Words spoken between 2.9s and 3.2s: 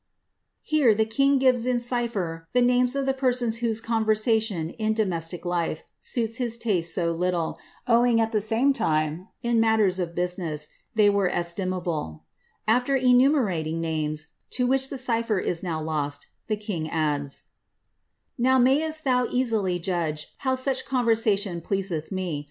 of the